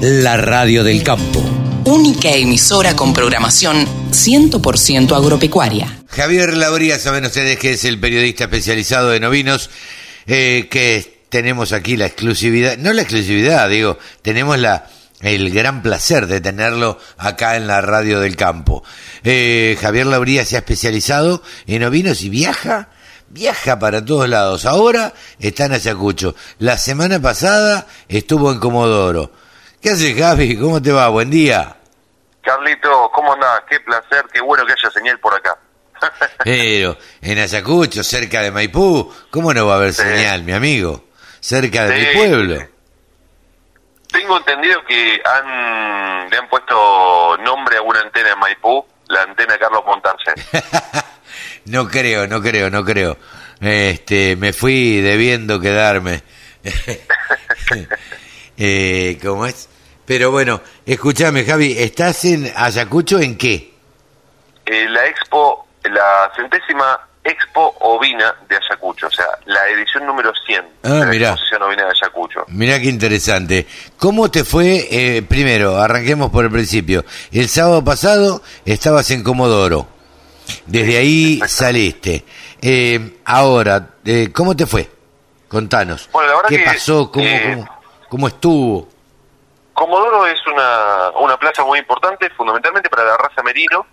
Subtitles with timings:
[0.00, 1.42] la radio del campo.
[1.84, 6.02] Única emisora con programación 100% agropecuaria.
[6.08, 9.70] Javier Lauría, saben ustedes que es el periodista especializado de novinos,
[10.26, 14.88] eh, que tenemos aquí la exclusividad, no la exclusividad, digo, tenemos la
[15.20, 18.84] el gran placer de tenerlo acá en la radio del campo.
[19.22, 22.88] Eh, Javier Lauría se ha especializado en ovinos y viaja,
[23.30, 24.66] viaja para todos lados.
[24.66, 26.34] Ahora está en Ayacucho.
[26.58, 29.43] La semana pasada estuvo en Comodoro.
[29.84, 30.56] ¿Qué haces, Javi?
[30.56, 31.08] ¿Cómo te va?
[31.10, 31.76] Buen día.
[32.40, 33.64] Carlito, ¿cómo andás?
[33.68, 35.58] Qué placer, qué bueno que haya señal por acá.
[36.42, 41.04] Pero en Ayacucho, cerca de Maipú, ¿cómo no va a haber señal, mi amigo?
[41.38, 42.66] Cerca de mi pueblo.
[44.10, 49.58] Tengo entendido que han le han puesto nombre a una antena en Maipú, la antena
[49.58, 50.32] Carlos Montarce.
[51.66, 53.18] no creo, no creo, no creo.
[53.60, 56.22] Este, me fui debiendo quedarme.
[58.56, 59.68] eh, ¿Cómo es?
[60.04, 63.72] Pero bueno, escúchame, Javi, ¿estás en Ayacucho en qué?
[64.66, 70.64] Eh, la expo, la centésima Expo Ovina de Ayacucho, o sea, la edición número 100
[70.82, 71.28] ah, de la mirá.
[71.30, 72.44] exposición ovina de Ayacucho.
[72.48, 73.66] Mirá qué interesante.
[73.96, 74.86] ¿Cómo te fue?
[74.90, 77.02] Eh, primero, arranquemos por el principio.
[77.32, 79.88] El sábado pasado estabas en Comodoro.
[80.66, 82.24] Desde ahí saliste.
[82.60, 84.90] Eh, ahora, eh, ¿cómo te fue?
[85.48, 86.10] Contanos.
[86.12, 87.10] Bueno, la verdad ¿Qué que, pasó?
[87.10, 87.73] ¿Cómo, eh, cómo,
[88.14, 88.88] cómo estuvo?
[89.72, 93.84] Comodoro es una, una plaza muy importante, fundamentalmente para la raza merino,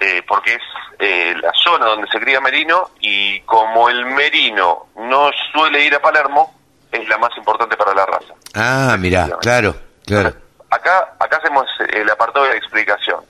[0.00, 0.62] eh, porque es
[0.98, 6.00] eh, la zona donde se cría merino y como el merino no suele ir a
[6.00, 6.54] Palermo,
[6.90, 8.32] es la más importante para la raza.
[8.54, 9.74] Ah, mirá, claro,
[10.06, 10.32] claro.
[10.70, 13.20] Acá, acá hacemos el apartado de la explicación.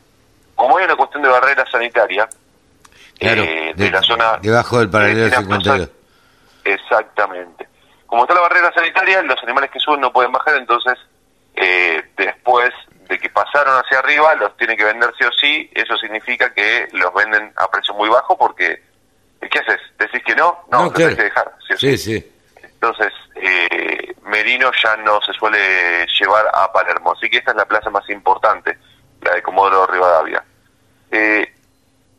[0.54, 2.28] Como hay una cuestión de barrera sanitaria,
[3.18, 4.38] Claro, eh, de, de- la zona...
[4.40, 5.76] debajo del paralelo de la 52.
[5.76, 5.92] plaza-
[6.64, 7.68] Exactamente.
[8.14, 10.94] Como está la barrera sanitaria, los animales que suben no pueden bajar, entonces
[11.56, 12.70] eh, después
[13.08, 16.86] de que pasaron hacia arriba, los tienen que vender sí o sí, eso significa que
[16.92, 18.80] los venden a precio muy bajo porque,
[19.40, 19.80] ¿qué haces?
[19.98, 20.60] ¿Decís que no?
[20.70, 21.08] No, No, los claro.
[21.10, 21.52] tenés que dejar.
[21.66, 22.32] sí o Sí, sí.
[22.62, 27.64] entonces, eh, Merino ya no se suele llevar a Palermo, así que esta es la
[27.66, 28.78] plaza más importante,
[29.22, 30.44] la de Comodoro Rivadavia.
[31.10, 31.52] Eh,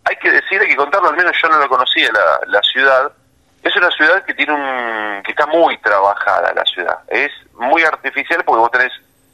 [0.04, 3.14] hay que decir, hay que contarlo, al menos yo no lo conocía, la, la ciudad.
[3.66, 7.00] Es una ciudad que tiene un que está muy trabajada la ciudad.
[7.08, 8.92] Es muy artificial porque vos tenés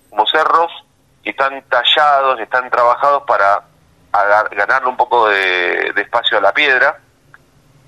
[0.09, 0.72] como cerros
[1.22, 3.62] que están tallados, están trabajados para
[4.52, 6.97] ganarle un poco de, de espacio a la piedra.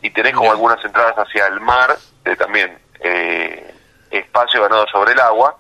[0.02, 1.96] Y tenés como algunas entradas hacia el mar,
[2.26, 3.74] eh, también eh,
[4.12, 5.56] espacio ganado sobre el agua,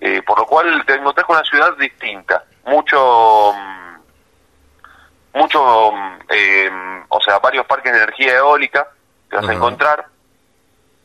[0.00, 6.70] eh, por lo cual te encontrás con una ciudad distinta, mucho, mm, mucho, mm, eh,
[7.08, 8.86] o sea, varios parques de energía eólica
[9.30, 10.06] que vas a encontrar,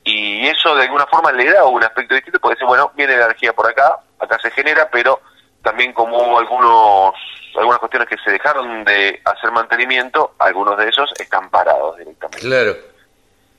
[0.03, 3.25] y eso de alguna forma le da un aspecto distinto, porque dice, bueno, viene la
[3.25, 5.21] energía por acá, acá se genera, pero
[5.63, 7.15] también como hubo algunos,
[7.57, 12.39] algunas cuestiones que se dejaron de hacer mantenimiento, algunos de esos están parados directamente.
[12.39, 12.75] Claro.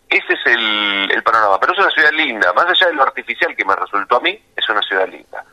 [0.08, 3.56] Ese es el, el panorama, pero es una ciudad linda, más allá de lo artificial
[3.56, 5.44] que me resultó a mí, es una ciudad linda.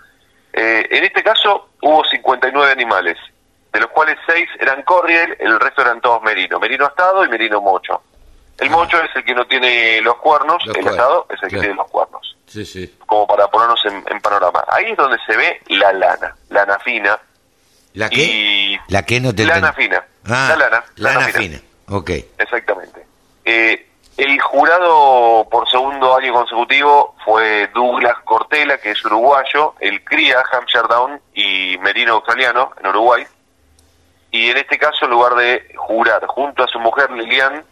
[0.54, 3.18] Eh, en este caso hubo 59 animales,
[3.72, 7.60] de los cuales 6 eran corriel, el resto eran todos merino, merino astado y merino
[7.60, 8.04] mocho.
[8.60, 11.40] El mocho es el que no tiene los cuernos, Los el cuernos, astado es el
[11.42, 11.62] que claro.
[11.62, 12.96] tiene los cuernos, Sí, sí.
[13.06, 14.64] como para ponernos en, en panorama.
[14.68, 17.20] Ahí es donde se ve la lana, lana fina
[17.94, 18.24] ¿La qué?
[18.24, 18.80] y...
[18.88, 21.60] ¿La qué no te Lana fina, Ah, la lana, lana, lana fina.
[21.90, 22.10] Ok.
[22.38, 23.06] Exactamente.
[23.46, 23.88] Eh,
[24.18, 30.88] el jurado por segundo año consecutivo fue Douglas Cortela, que es uruguayo, el cría Hampshire
[30.88, 33.24] Down y Merino australiano en Uruguay.
[34.32, 37.64] Y en este caso, en lugar de jurar junto a su mujer Lilian,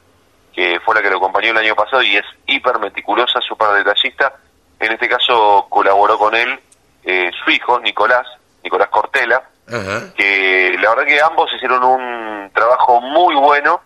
[0.53, 4.33] que fue la que lo acompañó el año pasado y es hiper meticulosa, súper detallista,
[4.79, 6.59] en este caso colaboró con él
[7.03, 8.27] eh, su hijo, Nicolás,
[8.63, 10.13] Nicolás Cortela, Ajá.
[10.15, 13.81] que la verdad que ambos hicieron un trabajo muy bueno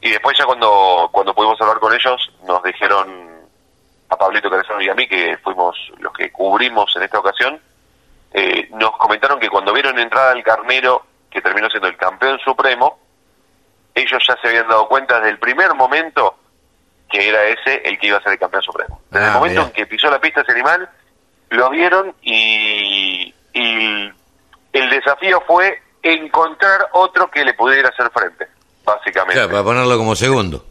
[0.00, 3.30] y después ya cuando cuando pudimos hablar con ellos nos dijeron
[4.08, 7.60] a Pablito Carezano y a mí que fuimos los que cubrimos en esta ocasión
[8.32, 12.98] eh, nos comentaron que cuando vieron entrar al carnero que terminó siendo el campeón supremo
[13.94, 16.36] ellos ya se habían dado cuenta desde el primer momento
[17.10, 19.60] que era ese el que iba a ser el campeón supremo desde Ah, el momento
[19.60, 19.66] mirá.
[19.68, 20.88] en que pisó la pista ese animal
[21.50, 24.12] lo vieron y, y
[24.72, 28.48] el desafío fue encontrar otro que le pudiera hacer frente,
[28.84, 29.34] básicamente.
[29.34, 30.64] Claro, para ponerlo como segundo.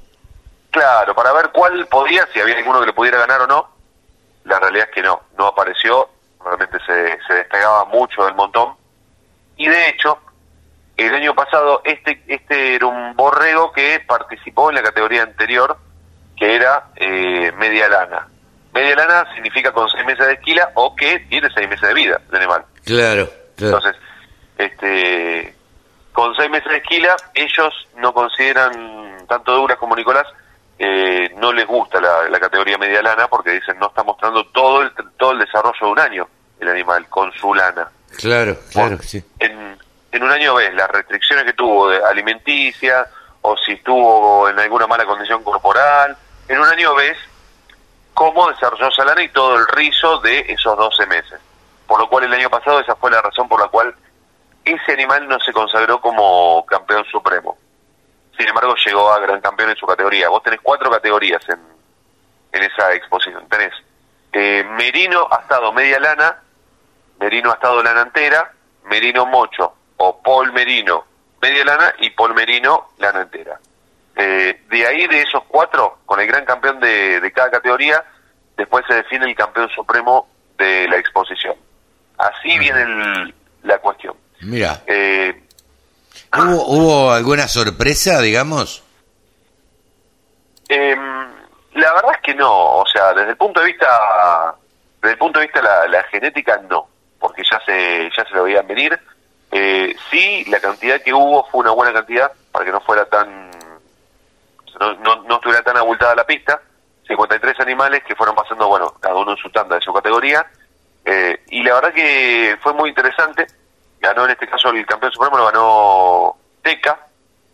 [0.72, 3.70] Claro, para ver cuál podía, si había alguno que le pudiera ganar o no.
[4.44, 6.10] La realidad es que no, no apareció,
[6.44, 8.74] realmente se, se despegaba mucho del montón.
[9.56, 10.20] Y de hecho,
[10.98, 15.78] el año pasado este este era un borrego que participó en la categoría anterior,
[16.38, 18.28] que era eh, media lana.
[18.74, 22.22] media lana significa con seis meses de esquila o que tiene seis meses de vida
[22.30, 22.66] el animal.
[22.86, 23.78] Claro, claro.
[23.78, 23.96] Entonces,
[24.58, 25.56] este,
[26.12, 30.26] con seis meses de esquila, ellos no consideran, tanto Douglas como Nicolás,
[30.80, 34.82] eh, no les gusta la, la categoría media lana porque dicen no está mostrando todo
[34.82, 36.28] el, todo el desarrollo de un año
[36.60, 37.88] el animal con su lana.
[38.18, 39.24] Claro, claro, Por- sí.
[39.40, 39.78] En,
[40.14, 43.08] en un año ves las restricciones que tuvo de alimenticia
[43.42, 46.16] o si estuvo en alguna mala condición corporal.
[46.48, 47.18] En un año ves
[48.14, 51.40] cómo desarrolló esa lana y todo el rizo de esos 12 meses.
[51.88, 53.96] Por lo cual el año pasado esa fue la razón por la cual
[54.64, 57.58] ese animal no se consagró como campeón supremo.
[58.38, 60.30] Sin embargo, llegó a gran campeón en su categoría.
[60.30, 61.60] Vos tenés cuatro categorías en,
[62.52, 63.50] en esa exposición.
[63.50, 63.74] Tenés
[64.32, 66.40] eh, Merino ha estado media lana,
[67.20, 68.52] Merino ha estado lana entera,
[68.84, 71.06] Merino mocho o Paul Merino
[71.42, 73.60] media lana y Paul Merino lana entera.
[74.16, 78.04] Eh, de ahí, de esos cuatro, con el gran campeón de, de cada categoría,
[78.56, 81.56] después se define el campeón supremo de la exposición.
[82.18, 84.16] Así viene el- la cuestión.
[84.42, 85.44] Mira, Eh,
[86.38, 88.84] ¿hubo, ¿hubo alguna sorpresa, digamos?
[90.70, 91.00] Em,
[91.74, 94.56] la verdad es que no, o sea, desde el punto de vista,
[95.02, 96.88] desde el punto de vista de la, la genética no,
[97.20, 98.98] porque ya se ya se lo veían venir.
[99.56, 103.52] Eh, sí, la cantidad que hubo fue una buena cantidad para que no fuera tan,
[104.80, 106.60] no, no, no estuviera tan abultada la pista.
[107.08, 110.44] 53 animales que fueron pasando, bueno, cada uno en su tanda de su categoría.
[111.06, 113.46] Eh, y la verdad que fue muy interesante.
[114.00, 117.06] Ganó en este caso el campeón supremo, lo ganó Teca,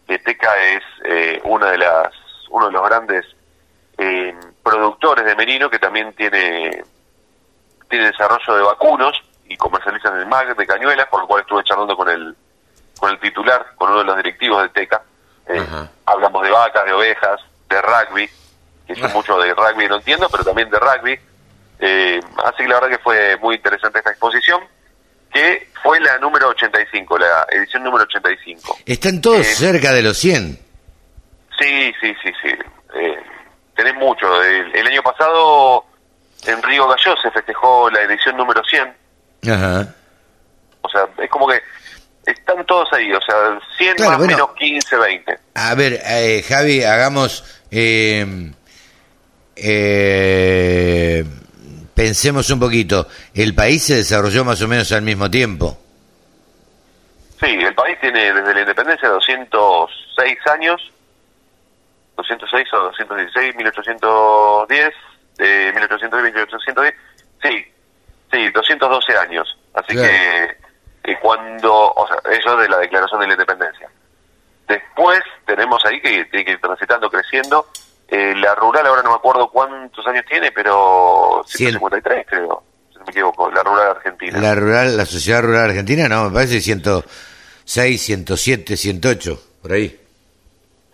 [0.07, 2.13] que Teca es eh, una de las
[2.49, 3.25] uno de los grandes
[3.97, 6.81] eh, productores de merino que también tiene
[7.89, 11.95] tiene desarrollo de vacunos y comercializan el MAG de cañuelas, por lo cual estuve charlando
[11.97, 12.35] con el
[12.99, 15.01] con el titular, con uno de los directivos de Teca.
[15.47, 15.65] Eh,
[16.05, 18.29] hablamos de vacas, de ovejas, de rugby,
[18.85, 19.09] que yo Ah.
[19.13, 21.17] mucho de rugby no entiendo, pero también de rugby.
[21.79, 24.61] Eh, así que la verdad que fue muy interesante esta exposición,
[25.31, 28.77] que fue la número 85, la edición número 85.
[28.85, 30.59] Están todos Eh, cerca de los 100.
[31.57, 32.49] Sí, sí, sí, sí.
[32.95, 33.23] Eh,
[33.75, 34.43] tenés mucho.
[34.43, 35.85] El, el año pasado
[36.45, 38.93] en Río Gallo se festejó la edición número 100.
[39.49, 39.95] Ajá.
[40.81, 41.59] O sea, es como que
[42.25, 43.11] están todos ahí.
[43.13, 44.33] O sea, 100 Claro, más bueno.
[44.33, 45.39] menos 15, 20.
[45.55, 47.43] A ver, eh, Javi, hagamos...
[47.71, 48.51] eh,
[49.55, 51.23] eh,
[51.93, 53.07] pensemos un poquito.
[53.33, 55.77] El país se desarrolló más o menos al mismo tiempo.
[57.41, 60.91] Sí, el país tiene desde la independencia 206 años.
[62.17, 64.89] 206 o 216, 1810,
[65.39, 66.93] eh, 1810, 1810.
[67.41, 67.65] Sí,
[68.31, 69.57] sí, 212 años.
[69.73, 70.57] Así que,
[71.03, 73.89] que cuando, o sea, eso de la declaración de la independencia.
[74.67, 77.67] Después tenemos ahí que tiene que ir transitando, creciendo.
[78.07, 81.69] Eh, la rural, ahora no me acuerdo cuántos años tiene, pero Cien.
[81.77, 84.39] 153 creo, si no me equivoco, la rural argentina.
[84.39, 89.99] La rural, la sociedad rural argentina, no, me parece 106, 107, 108, por ahí.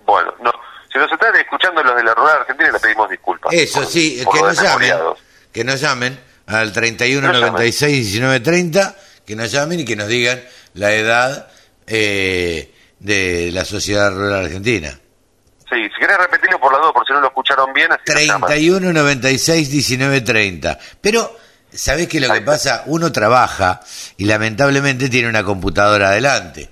[0.05, 0.51] Bueno, no,
[0.91, 3.53] si nos están escuchando los de la rural argentina, le pedimos disculpas.
[3.53, 4.93] Eso por- sí, por que nos llamen,
[5.53, 8.95] que nos llamen al 31 Que nos 96 19 30,
[9.25, 10.41] que nos llamen y que nos digan
[10.73, 11.47] la edad
[11.87, 14.99] eh, de la sociedad rural argentina.
[15.69, 18.21] Sí, si querés repetirlo por la duda, por si no lo escucharon bien, así nos
[18.23, 18.49] llaman.
[18.49, 20.79] 31 96 19 30.
[21.01, 21.37] Pero
[21.73, 22.83] ¿sabés qué es lo que pasa?
[22.85, 23.81] Uno trabaja
[24.17, 26.69] y lamentablemente tiene una computadora adelante.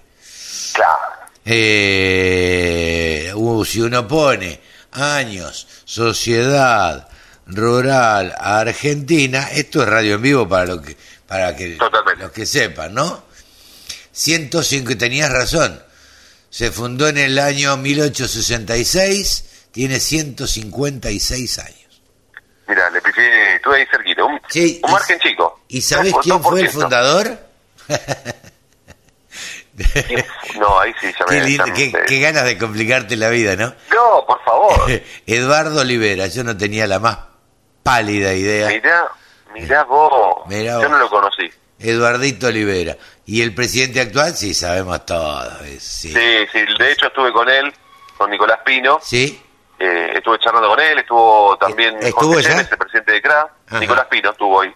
[0.73, 0.99] Claro.
[1.45, 7.07] Eh, uh, si uno pone años, sociedad
[7.47, 10.95] rural argentina, esto es radio en vivo para lo que
[11.27, 12.23] para que Totalmente.
[12.23, 13.23] los que sepan, ¿no?
[14.11, 15.81] 105, tenías razón.
[16.49, 22.01] Se fundó en el año 1866, tiene 156 años.
[22.67, 24.23] Mira, le pifié, estuve ahí cerquita.
[24.23, 25.61] Un, Sí, un y- margen chico.
[25.67, 26.71] ¿Y sabés Dos- quién fue el 2%.
[26.71, 27.39] fundador?
[30.59, 31.39] No, ahí sí, ya me...
[31.39, 33.73] Qué, lindo- qué ganas de complicarte la vida, ¿no?
[33.93, 34.91] No, por favor.
[35.25, 37.17] Eduardo Olivera, yo no tenía la más
[37.83, 38.67] pálida idea.
[38.69, 39.07] mirá,
[39.53, 40.47] mirá vos.
[40.47, 41.49] Mirá Yo no lo conocí.
[41.79, 42.97] Eduardito Olivera.
[43.25, 44.35] ¿Y el presidente actual?
[44.35, 45.59] Sí, sabemos todo.
[45.65, 46.09] es- Sí.
[46.13, 47.73] Sí, sí, de hecho estuve con él,
[48.17, 48.99] con Nicolás Pino.
[49.01, 49.41] ¿Sí?
[49.79, 53.53] Eh, estuve charlando con él, estuvo también Eh, ¿Estuvo Jorge el presidente de CRA.
[53.67, 53.79] Ajá.
[53.79, 54.73] Nicolás Pino estuvo hoy.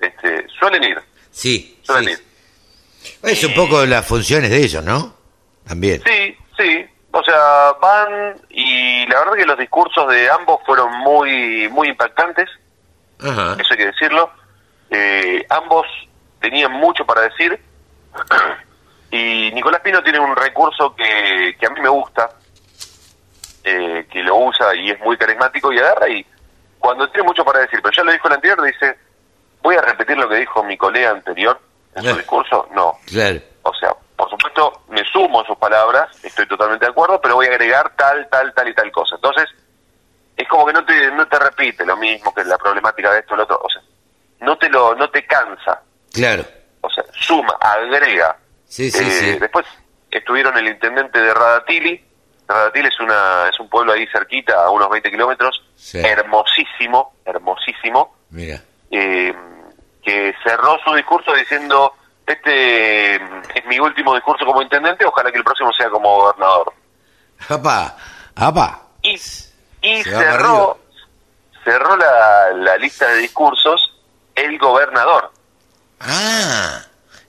[0.00, 0.98] Este, suelen ir,
[1.30, 1.78] Sí.
[1.82, 2.22] suelen sí.
[2.22, 3.30] ir.
[3.30, 5.14] Es un poco las funciones de ellos, ¿no?
[5.66, 6.02] También.
[6.04, 6.86] Sí, sí.
[7.12, 12.48] O sea, van y la verdad que los discursos de ambos fueron muy muy impactantes,
[13.20, 13.56] Ajá.
[13.58, 14.30] eso hay que decirlo.
[14.90, 15.86] Eh, ambos
[16.40, 17.60] tenían mucho para decir
[19.10, 22.30] y Nicolás Pino tiene un recurso que, que a mí me gusta,
[23.64, 26.24] eh, que lo usa y es muy carismático y agarra y,
[26.78, 28.96] cuando tiene mucho para decir, pero ya lo dijo el anterior, dice,
[29.62, 31.60] voy a repetir lo que dijo mi colega anterior
[31.94, 32.68] en su discurso.
[32.74, 33.38] No, Claro.
[33.62, 37.46] o sea, por supuesto, me sumo a sus palabras, estoy totalmente de acuerdo, pero voy
[37.46, 39.14] a agregar tal, tal, tal y tal cosa.
[39.16, 39.48] Entonces,
[40.36, 43.34] es como que no te, no te repite lo mismo que la problemática de esto
[43.34, 43.60] o lo otro.
[43.62, 43.82] O sea,
[44.40, 45.82] no te lo, no te cansa.
[46.12, 46.44] Claro.
[46.82, 48.36] O sea, suma, agrega.
[48.66, 49.38] Sí, sí, Eh, sí.
[49.38, 49.66] Después
[50.10, 52.04] estuvieron el intendente de Radatili.
[52.48, 55.62] Radatili es una es un pueblo ahí cerquita, a unos 20 kilómetros.
[55.76, 55.98] Sí.
[56.00, 58.16] Hermosísimo, hermosísimo.
[58.30, 58.60] Mira.
[58.90, 59.34] eh,
[60.02, 61.94] que cerró su discurso diciendo,
[62.30, 66.72] este es mi último discurso como intendente, ojalá que el próximo sea como gobernador.
[67.48, 67.96] Apa,
[68.34, 68.82] apa.
[69.02, 69.14] Y,
[69.82, 70.78] y cerró,
[71.64, 73.96] cerró la, la lista de discursos
[74.34, 75.32] el gobernador.
[76.00, 76.82] Ah,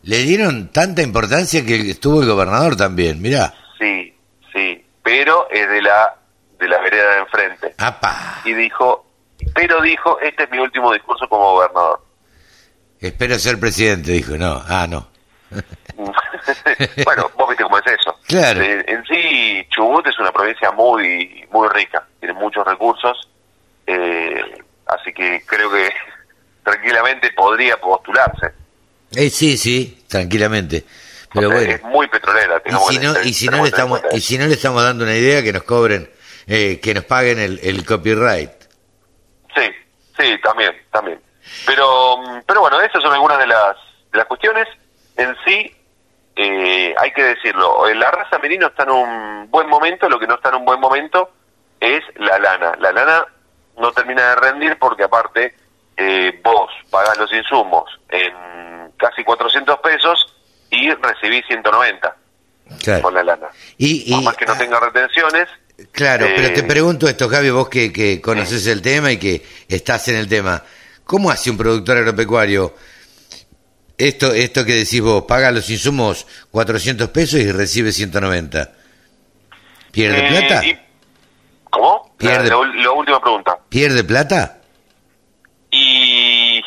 [0.04, 3.54] le dieron tanta importancia que estuvo el gobernador también, mirá.
[3.78, 4.16] Sí,
[4.54, 6.16] sí, pero es de la,
[6.60, 7.76] de la vereda de enfrente.
[7.78, 8.42] Apa.
[8.46, 9.06] Y dijo,
[9.54, 12.02] pero dijo, este es mi último discurso como gobernador.
[13.02, 14.38] Espero ser presidente, dijo.
[14.38, 15.10] No, ah, no.
[17.04, 18.18] bueno, vos viste cómo es eso.
[18.28, 18.62] Claro.
[18.62, 23.28] Eh, en sí, Chubut es una provincia muy muy rica, tiene muchos recursos,
[23.88, 24.42] eh,
[24.88, 25.90] así que creo que
[26.64, 28.52] tranquilamente podría postularse.
[29.16, 30.86] Eh, sí, sí, tranquilamente.
[31.34, 31.74] Pero O sea, bueno.
[31.76, 32.62] Es muy petrolera.
[32.66, 34.84] Y si no, tener- y si no tenemos le estamos, y si no le estamos
[34.84, 36.10] dando una idea que nos cobren,
[36.48, 38.52] eh, que nos paguen el, el copyright.
[39.56, 39.64] Sí,
[40.18, 41.20] sí, también, también.
[41.66, 43.76] Pero, pero bueno, esas son algunas de las,
[44.12, 44.68] de las cuestiones.
[45.18, 45.76] En sí,
[46.36, 50.28] eh, hay que decirlo, eh, la raza merino está en un buen momento, lo que
[50.28, 51.30] no está en un buen momento
[51.80, 52.74] es la lana.
[52.80, 53.26] La lana
[53.78, 55.56] no termina de rendir porque aparte
[55.98, 58.34] eh, vos pagás los insumos en
[58.98, 60.34] casi 400 pesos
[60.70, 62.16] y recibís 190
[62.84, 63.02] Claro.
[63.02, 63.48] con la lana.
[63.78, 65.48] Y, y- Por más que no tenga retenciones,
[65.92, 69.44] Claro, Eh, pero te pregunto esto, Javi, vos que, que conoces el tema y que
[69.68, 70.62] estás en el tema,
[71.12, 72.74] ¿cómo hace un productor agropecuario
[73.98, 78.72] esto esto que decís vos, paga los insumos 400 pesos y recibe 190?
[79.92, 80.66] ¿Pierde eh, plata?
[80.66, 80.80] y-
[81.70, 82.16] ¿Cómo?
[82.18, 83.58] Pierde- la última pregunta.
[83.68, 84.60] ¿Pierde plata?
[85.70, 86.62] Y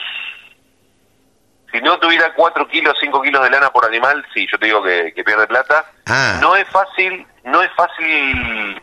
[1.73, 4.83] si no tuviera 4 kilos, 5 kilos de lana por animal, sí, yo te digo
[4.83, 5.87] que, que pierde plata.
[6.07, 6.39] Ah.
[6.43, 8.83] No es fácil, no es fácil,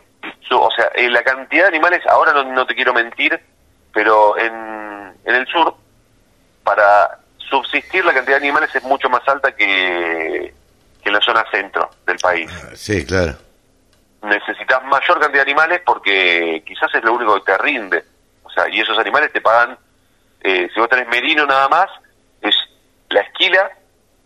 [0.52, 3.40] o sea, eh, la cantidad de animales, ahora no, no te quiero mentir,
[3.94, 4.54] pero en,
[5.26, 5.76] en el sur,
[6.64, 10.54] para subsistir la cantidad de animales es mucho más alta que,
[11.02, 13.34] que en la zona centro del país Sí, claro.
[14.24, 18.04] necesitas mayor cantidad de animales porque quizás es lo único que te rinde.
[18.44, 19.78] O sea, y esos animales te pagan,
[20.42, 21.90] eh, si vos tenés merino nada más,
[22.42, 22.56] es
[23.10, 23.72] la esquila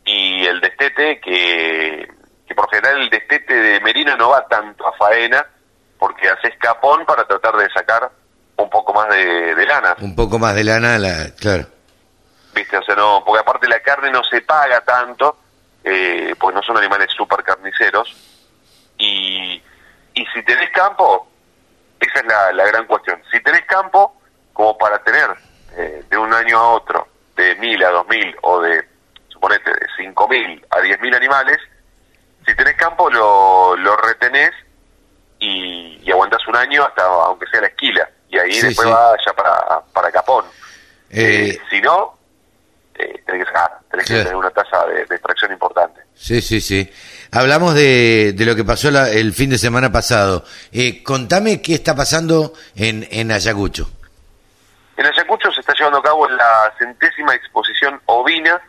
[0.04, 2.08] y el destete, que,
[2.48, 5.46] que por general el destete de merino no va tanto a faena
[5.98, 8.12] porque haces capón para tratar de sacar
[9.16, 9.96] de, de lana.
[10.00, 11.66] Un poco más de lana, la, claro.
[12.54, 12.78] ¿viste?
[12.78, 15.38] O sea, no, porque aparte la carne no se paga tanto,
[15.84, 18.16] eh, pues no son animales súper carniceros.
[18.98, 19.62] Y,
[20.14, 21.28] y si tenés campo,
[22.00, 23.22] esa es la, la gran cuestión.
[23.32, 24.22] Si tenés campo,
[24.54, 25.30] como para tener
[25.76, 28.88] eh, de un año a otro, de mil a dos mil, o de,
[29.28, 31.60] suponete, de cinco mil a diez mil animales,
[32.46, 34.52] si tenés campo lo, lo retenés
[35.40, 38.10] y, y aguantás un año hasta, aunque sea la esquila.
[38.30, 38.94] Y ahí Sí, después sí.
[38.94, 40.46] va ya para, para capón.
[41.10, 42.18] Eh, Eh, si no,
[42.96, 46.02] eh, tenés que sacar, tenés que tener una tasa de, de extracción importante.
[46.16, 46.90] Sí, sí, sí.
[47.32, 50.44] Hablamos de, de lo que pasó la- el fin de semana pasado.
[50.72, 53.90] Eh, contame qué está pasando en, en Ayacucho.
[54.98, 58.62] En Ayacucho se está llevando a cabo la centésima exposición ovina,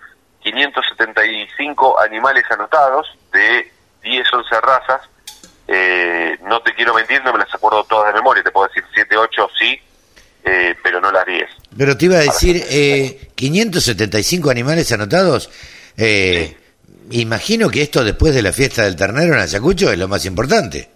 [0.43, 3.71] 575 animales anotados de
[4.03, 5.01] 10, 11 razas.
[5.68, 8.85] Eh, no te quiero mentir, no me las acuerdo todas de memoria, te puedo decir
[8.94, 9.78] 7, 8 sí,
[10.44, 11.49] eh, pero no las 10.
[11.76, 15.50] Pero te iba a decir, eh, 575 animales anotados.
[15.96, 16.56] Eh,
[17.11, 20.88] Imagino que esto después de la fiesta del ternero en Ayacucho es lo más importante.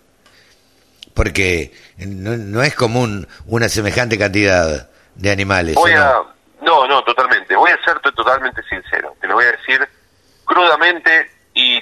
[1.15, 5.77] Porque no, no es común una semejante cantidad de animales.
[5.77, 6.01] ¿o Voy no?
[6.03, 6.35] a...
[6.63, 7.55] No, no, totalmente.
[7.55, 9.15] Voy a ser to- totalmente sincero.
[9.21, 9.81] Te lo voy a decir
[10.45, 11.31] crudamente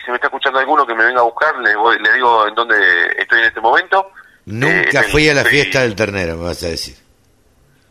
[0.08, 2.54] si me está escuchando alguno que me venga a buscar, le, voy, le digo en
[2.54, 2.74] dónde
[3.18, 4.10] estoy en este momento.
[4.46, 6.96] Nunca Eh, fui a la estoy- fiesta del ternero, me vas a decir.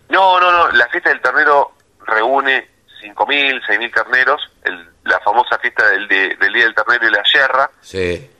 [0.09, 0.71] No, no, no.
[0.71, 1.73] La fiesta del ternero
[2.07, 2.67] reúne
[3.03, 4.41] 5.000, 6.000 terneros.
[4.63, 7.69] El, la famosa fiesta del, de- del Día del Ternero y la Yerra.
[7.81, 8.31] Sí.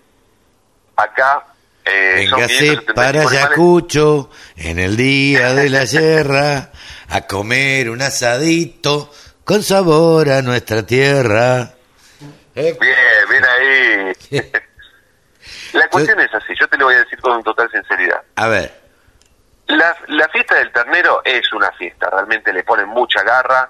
[0.96, 1.46] Acá
[1.86, 3.22] eh, Véngase 575 para.
[3.22, 6.72] Ayacucho en el día de la guerra
[7.10, 11.76] a comer un asadito con sabor a nuestra tierra.
[12.60, 14.42] Eh, Bien, bien ahí.
[15.74, 16.54] la cuestión es así.
[16.60, 18.22] Yo te lo voy a decir con total sinceridad.
[18.36, 18.74] A ver,
[19.68, 23.70] La, la fiesta del ternero es una fiesta, realmente le ponen mucha garra,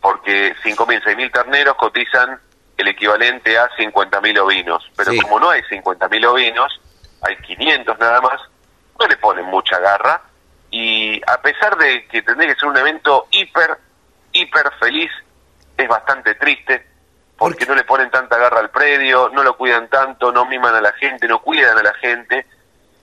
[0.00, 2.38] porque 5.000, 6.000 terneros cotizan
[2.76, 4.88] el equivalente a 50.000 ovinos.
[4.96, 5.20] Pero Sí.
[5.20, 6.80] como no hay 50.000 ovinos,
[7.22, 8.40] hay 500 nada más,
[8.98, 10.22] no le ponen mucha garra.
[10.70, 13.76] Y a pesar de que tendría que ser un evento hiper,
[14.32, 15.10] hiper feliz,
[15.76, 16.86] es bastante triste,
[17.40, 20.80] porque no le ponen tanta garra al predio, no lo cuidan tanto, no miman a
[20.82, 22.46] la gente, no cuidan a la gente.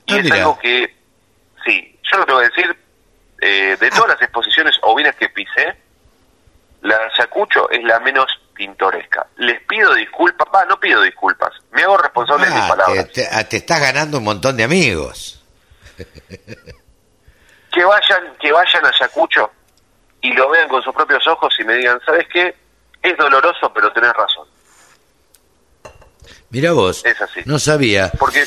[0.06, 0.36] Y Ah, es mira.
[0.36, 0.96] algo que,
[1.66, 2.78] sí, yo lo tengo que decir,
[3.42, 5.76] eh, de todas las exposiciones ovinas que pisé,
[6.84, 9.26] la Ayacucho es la menos pintoresca.
[9.38, 13.12] Les pido disculpas, va, no pido disculpas, me hago responsable de mis Ah, palabras.
[13.12, 15.44] te, te- te estás ganando un montón de amigos.
[17.72, 19.52] Que vayan, que vayan a Ayacucho
[20.22, 22.56] y lo vean con sus propios ojos y me digan, ¿sabes qué?
[23.12, 24.48] Es doloroso, pero tenés razón.
[26.50, 27.42] Mira vos, Es así.
[27.46, 28.12] no sabía.
[28.18, 28.44] Porque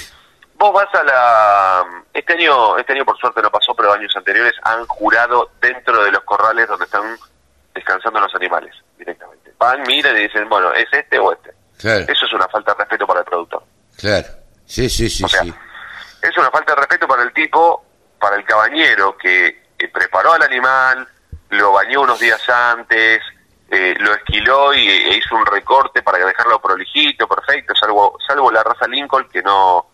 [0.55, 1.85] vos vas a la...
[2.13, 6.11] Este año, este año por suerte no pasó, pero años anteriores han jurado dentro de
[6.13, 7.17] los corrales donde están
[7.75, 9.53] descansando los animales directamente.
[9.59, 11.53] Van, miran y dicen, bueno, ¿es este o este?
[11.79, 13.63] Claro, Eso es una falta de respeto para el productor.
[13.99, 14.27] claro.
[14.67, 15.53] Sí, sí, sí, O sea, sí.
[16.23, 17.85] es una falta de respeto para el tipo,
[18.21, 19.47] para el cabañero que
[19.79, 21.09] eh, preparó al animal,
[21.49, 23.21] lo bañó unos días antes,
[23.71, 28.63] eh, lo esquiló y e hizo un recorte para dejarlo prolijito, perfecto, salvo, salvo la
[28.63, 29.87] raza Lincoln que no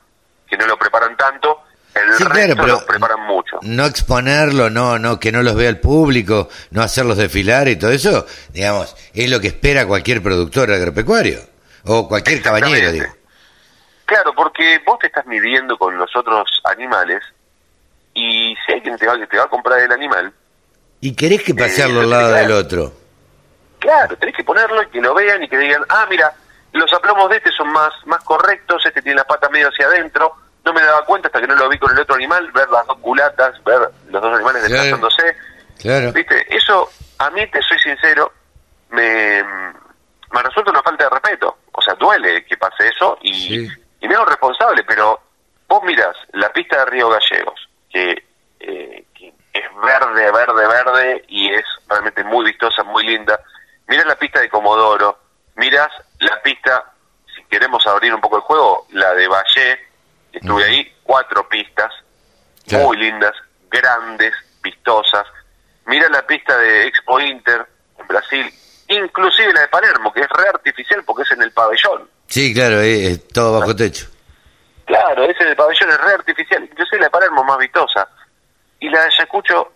[0.49, 1.63] que no lo preparan tanto,
[1.95, 3.59] el Sí, resto claro, pero preparan mucho.
[3.63, 7.91] no exponerlo, no, no, que no los vea el público, no hacerlos desfilar y todo
[7.91, 11.41] eso, digamos, es lo que espera cualquier productor agropecuario
[11.85, 13.07] o cualquier cabañero, Exactamente.
[13.09, 13.17] digo.
[14.07, 17.23] Claro, porque vos te estás midiendo con los otros animales
[18.15, 20.33] y si alguien te va, que te va a comprar el animal,
[21.01, 22.93] Y querés que pasearlo Eh, al lado del otro.
[23.87, 26.33] Claro, tenés que ponerlo y que lo vean y que digan, ah, mira,
[26.73, 30.35] los aplomos de este son más, más correctos, este tiene la pata medio hacia adentro,
[30.65, 32.85] no me daba cuenta hasta que no lo vi con el otro animal, ver las
[32.87, 33.79] dos culatas, ver
[34.09, 34.83] los dos animales Claro.
[34.83, 35.37] desplazándose.
[35.81, 36.13] Claro.
[36.13, 38.33] Viste, eso a mí, te soy sincero,
[38.91, 41.59] me, me resulta una falta de respeto.
[41.73, 43.69] O sea, duele que pase eso y, Sí.
[44.01, 45.21] y me hago responsable, pero
[45.69, 48.25] vos mirás la pista de Río Gallegos, que,
[48.59, 53.39] eh, que es verde, verde, verde y es realmente muy vistosa, muy linda.
[53.89, 55.19] Mirás la pista de Comodoro,
[55.57, 56.93] mirás la pista,
[57.35, 59.79] si queremos abrir un poco el juego, la de Valle,
[60.33, 61.93] estuve ahí, cuatro pistas,
[62.73, 63.33] muy lindas,
[63.71, 65.27] grandes, vistosas.
[65.87, 67.67] Mira la pista de Expo Inter
[67.99, 68.53] en Brasil,
[68.89, 72.09] inclusive la de Palermo, que es re artificial porque es en el pabellón.
[72.27, 74.07] Sí, claro, es, es todo bajo techo.
[74.85, 78.09] Claro, ese en el pabellón es re artificial, inclusive la de Palermo más vistosa.
[78.81, 79.73] Y la de Ayacucho,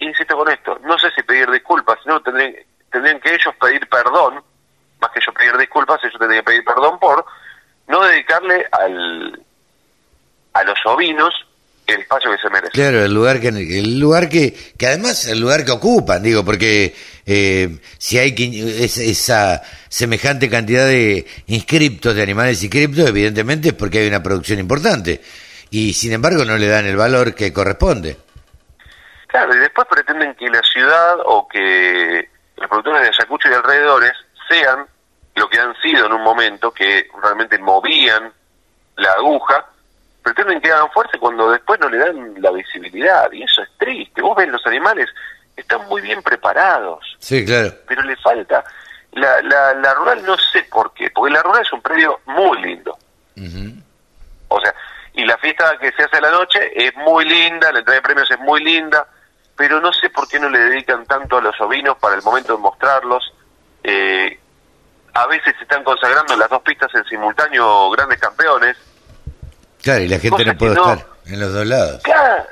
[0.00, 2.54] insisto con esto, no sé si pedir disculpas, sino tendrían,
[2.90, 4.42] tendrían que ellos pedir perdón,
[5.00, 7.24] más que yo pedir disculpas, ellos tendrían que pedir perdón por
[7.88, 9.42] no dedicarle al
[10.54, 11.32] a los ovinos
[11.86, 12.72] el espacio que se merece.
[12.72, 16.94] Claro, el lugar que el lugar que que además el lugar que ocupan, digo, porque
[17.24, 23.74] eh, si hay quin- es- esa semejante cantidad de inscriptos de animales inscriptos, evidentemente es
[23.74, 25.22] porque hay una producción importante
[25.70, 28.18] y sin embargo no le dan el valor que corresponde.
[29.28, 32.28] Claro, y después pretenden que la ciudad o que
[32.60, 34.12] los productores de Ayacucho y alrededores
[34.48, 34.86] sean
[35.34, 38.32] lo que han sido en un momento, que realmente movían
[38.96, 39.64] la aguja,
[40.22, 44.20] pretenden que hagan fuerza cuando después no le dan la visibilidad, y eso es triste.
[44.20, 45.08] Vos ves los animales,
[45.56, 47.72] están muy bien preparados, Sí, claro.
[47.86, 48.64] pero le falta.
[49.12, 52.60] La, la, la rural no sé por qué, porque la rural es un predio muy
[52.62, 52.96] lindo.
[54.48, 54.74] O sea,
[55.14, 58.02] y la fiesta que se hace a la noche es muy linda, la entrega de
[58.02, 59.06] premios es muy linda,
[59.58, 62.54] pero no sé por qué no le dedican tanto a los ovinos para el momento
[62.56, 63.34] de mostrarlos.
[63.82, 64.38] Eh,
[65.14, 68.76] a veces se están consagrando las dos pistas en simultáneo grandes campeones.
[69.82, 72.02] Claro, y la gente no puede no- estar en los dos lados.
[72.04, 72.44] Claro,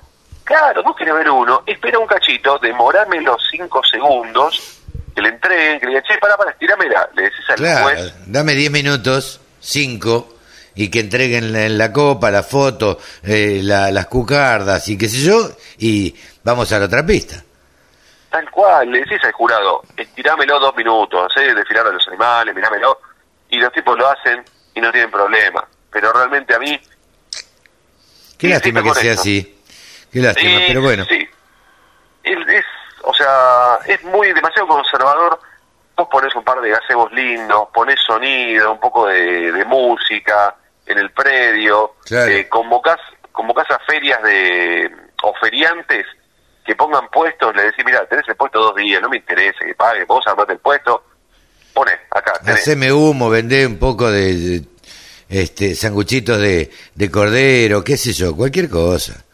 [0.45, 4.81] claro, vos querés ver uno, espera un cachito, demorame los cinco segundos,
[5.14, 8.14] que le entreguen, que le digan, che, pará, pará, estirámela, le decís al Claro, juez,
[8.27, 10.35] dame 10 minutos, 5,
[10.75, 15.21] y que entreguen la, la copa, la foto, eh, la- las cucardas y qué sé
[15.23, 16.14] yo, y
[16.47, 17.43] vamos a la otra pista.
[18.31, 23.01] Tal cual, le decís al jurado, estirámelo dos minutos, hacé desfilar a los animales, mirámelo,
[23.51, 25.67] y los tipos lo hacen y no tienen problema.
[25.91, 26.81] Pero realmente a mí...
[28.39, 29.21] Qué Sí, lástima sí, que sea esto.
[29.23, 29.61] así.
[30.13, 31.05] Qué lástima, eh, pero bueno.
[31.07, 31.29] Sí.
[32.23, 32.65] Es, es-
[33.03, 35.39] o sea, es muy demasiado conservador.
[35.97, 40.55] Vos ponés un par de gazebos lindos, ponés sonido, un poco de, de música
[40.87, 42.31] en el predio, Claro.
[42.31, 42.99] eh, convocás,
[43.33, 44.91] convocás a ferias de
[45.23, 46.07] o feriantes
[46.66, 49.74] que pongan puestos, le decís, mira, tenés el puesto dos días, no me interesa que
[49.74, 51.05] pague, vos armate el puesto,
[51.72, 52.61] poné, acá, tenés.
[52.61, 54.66] Haceme humo, vendé un poco de, de,
[55.29, 59.24] este sanguchitos de, de cordero, qué sé yo, cualquier cosa.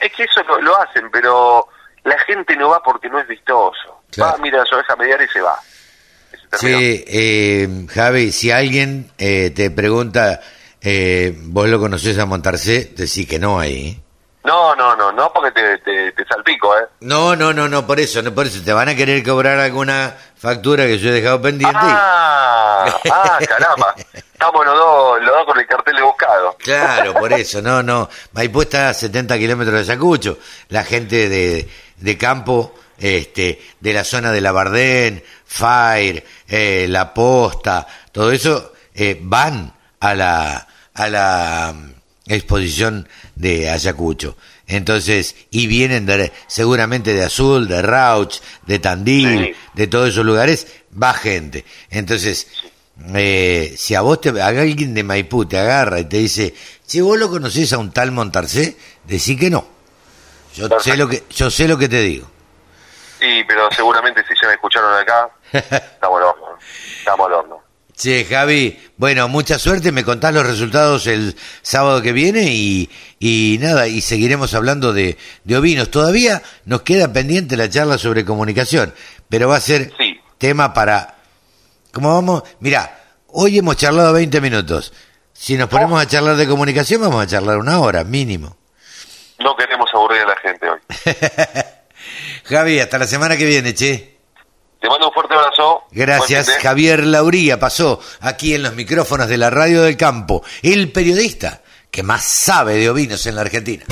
[0.00, 1.68] Es que eso lo, lo hacen, pero
[2.04, 4.02] la gente no va porque no es vistoso.
[4.10, 4.32] Claro.
[4.32, 5.56] Va, mira las ovejas mediar y se va.
[6.54, 10.40] Sí, eh, Javi, si alguien eh, te pregunta,
[10.82, 12.92] eh, ¿vos lo conocés a Montarcé?
[12.96, 14.02] Decí que no ahí.
[14.44, 16.82] No, no, no, no porque te, te, te salpico, ¿eh?
[17.00, 18.60] No, no, no, no, por eso, no por eso.
[18.64, 21.78] Te van a querer cobrar alguna factura que yo he dejado pendiente.
[21.80, 23.94] y- Ah, ah, caramba.
[24.12, 26.56] Estamos los dos, los dos con el cartel de buscado.
[26.58, 28.08] Claro, por eso, no, no.
[28.32, 30.38] Maipú está a 70 kilómetros de Ayacucho.
[30.70, 37.14] La gente de, de campo, este, de la zona de la Bardén, Fire, eh, La
[37.14, 41.74] Posta, todo eso, eh, van a la, a la
[42.26, 44.36] exposición de Ayacucho.
[44.66, 49.54] Entonces, y vienen de, seguramente de Azul, de Rauch, de Tandil, Sí.
[49.74, 50.66] de todos esos lugares,
[51.00, 51.64] va gente.
[51.90, 52.46] Entonces,
[53.14, 56.54] eh, si a vos te, a alguien de Maipú te agarra y te dice,
[56.86, 59.66] si vos lo conocés a un tal Montarcé, decí que no.
[60.54, 62.30] Yo sé lo que, yo sé lo que te digo.
[63.18, 66.46] Sí, pero seguramente si ya me escucharon acá, estamos al horno.
[66.98, 67.61] Estamos al horno.
[67.96, 73.58] Che, Javi, bueno, mucha suerte, me contás los resultados el sábado que viene y, y
[73.60, 75.90] nada, y seguiremos hablando de, de ovinos.
[75.90, 78.94] Todavía nos queda pendiente la charla sobre comunicación,
[79.28, 80.18] pero va a ser Sí.
[80.38, 81.16] tema para...
[81.92, 82.42] ¿Cómo vamos?
[82.60, 84.92] Mira, hoy hemos charlado 20 minutos.
[85.34, 88.56] Si nos ponemos a charlar de comunicación, vamos a charlar una hora, mínimo.
[89.38, 90.78] No queremos aburrir a la gente hoy.
[92.44, 94.16] Javi, hasta la semana que viene, che.
[94.82, 95.84] Te mando un fuerte abrazo.
[95.92, 101.62] Gracias, Javier Lauría pasó aquí en los micrófonos de la Radio del Campo, el periodista
[101.88, 103.84] que más sabe de ovinos en la Argentina.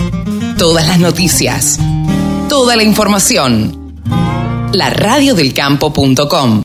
[0.59, 1.79] Todas las noticias.
[2.49, 4.03] Toda la información.
[4.73, 6.59] La radiodelcampo.com